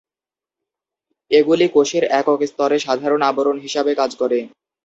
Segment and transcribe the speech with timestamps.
[1.31, 4.39] এগুলি কোষের একক স্তরে সাধারণ আবরণ হিসাবে কাজ করে।